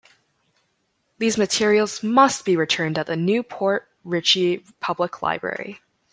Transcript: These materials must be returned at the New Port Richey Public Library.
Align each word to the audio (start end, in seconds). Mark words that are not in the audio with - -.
These 1.19 1.37
materials 1.37 2.01
must 2.01 2.43
be 2.43 2.57
returned 2.57 2.97
at 2.97 3.05
the 3.05 3.15
New 3.15 3.43
Port 3.43 3.87
Richey 4.03 4.65
Public 4.79 5.21
Library. 5.21 5.79